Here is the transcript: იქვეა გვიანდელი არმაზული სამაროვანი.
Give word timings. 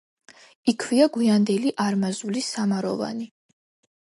იქვეა 0.73 1.07
გვიანდელი 1.17 1.73
არმაზული 1.87 2.43
სამაროვანი. 2.47 3.31